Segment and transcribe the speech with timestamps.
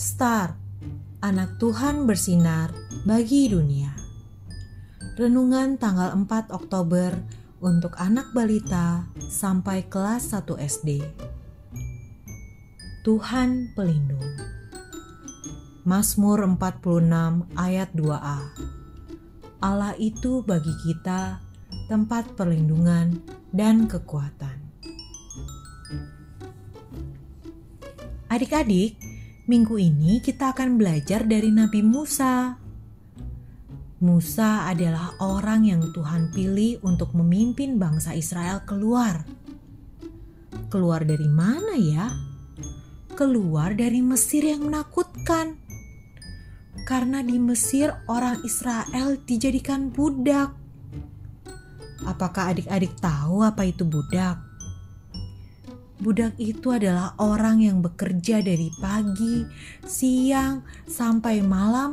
[0.00, 0.56] Star,
[1.20, 2.72] anak Tuhan bersinar
[3.04, 3.92] bagi dunia.
[5.20, 7.20] Renungan tanggal 4 Oktober
[7.60, 11.04] untuk anak balita sampai kelas 1 SD.
[13.04, 14.24] Tuhan pelindung.
[15.84, 18.40] Mazmur 46 ayat 2a.
[19.60, 21.44] Allah itu bagi kita
[21.92, 23.20] tempat perlindungan
[23.52, 24.64] dan kekuatan.
[28.30, 28.96] Adik-adik,
[29.50, 32.54] minggu ini kita akan belajar dari Nabi Musa.
[33.98, 39.26] Musa adalah orang yang Tuhan pilih untuk memimpin bangsa Israel keluar.
[40.70, 42.14] Keluar dari mana ya?
[43.18, 45.58] Keluar dari Mesir yang menakutkan.
[46.86, 50.54] Karena di Mesir orang Israel dijadikan budak.
[52.06, 54.49] Apakah adik-adik tahu apa itu budak?
[56.00, 59.44] Budak itu adalah orang yang bekerja dari pagi,
[59.84, 61.92] siang, sampai malam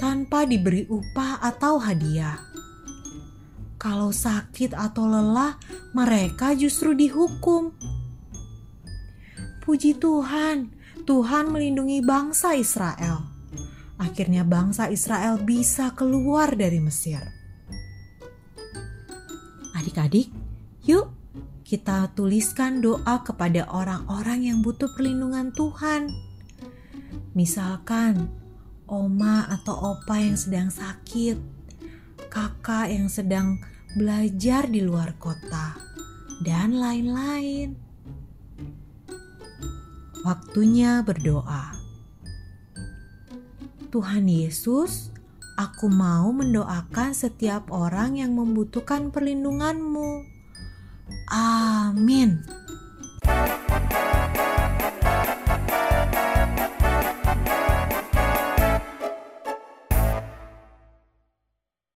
[0.00, 2.40] tanpa diberi upah atau hadiah.
[3.76, 5.60] Kalau sakit atau lelah,
[5.92, 7.76] mereka justru dihukum.
[9.60, 10.72] Puji Tuhan,
[11.04, 13.20] Tuhan melindungi bangsa Israel.
[14.00, 17.20] Akhirnya, bangsa Israel bisa keluar dari Mesir.
[19.76, 20.32] Adik-adik,
[20.88, 21.21] yuk
[21.72, 26.12] kita tuliskan doa kepada orang-orang yang butuh perlindungan Tuhan.
[27.32, 28.28] Misalkan
[28.84, 31.40] oma atau opa yang sedang sakit,
[32.28, 33.56] kakak yang sedang
[33.96, 35.80] belajar di luar kota,
[36.44, 37.72] dan lain-lain.
[40.28, 41.72] Waktunya berdoa.
[43.88, 45.08] Tuhan Yesus,
[45.56, 50.41] aku mau mendoakan setiap orang yang membutuhkan perlindunganmu.
[51.30, 52.44] Amin.